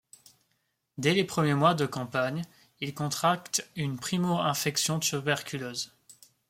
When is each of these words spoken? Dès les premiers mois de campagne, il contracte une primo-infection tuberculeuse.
Dès 0.97 1.13
les 1.13 1.25
premiers 1.25 1.53
mois 1.53 1.75
de 1.75 1.85
campagne, 1.85 2.41
il 2.79 2.95
contracte 2.95 3.69
une 3.75 3.99
primo-infection 3.99 4.99
tuberculeuse. 4.99 5.93